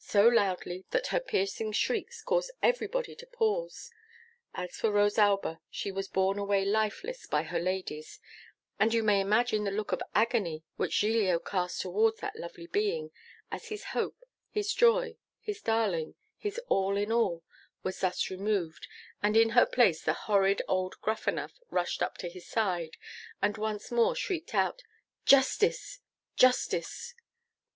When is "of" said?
9.92-10.02